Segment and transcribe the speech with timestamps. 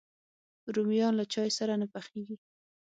[0.75, 2.37] رومیان له چای سره نه پخېږي